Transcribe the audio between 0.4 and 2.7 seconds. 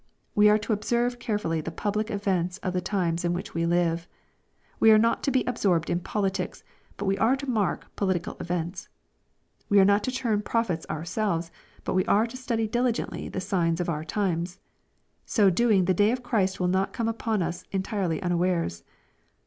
are to observe carefully the public events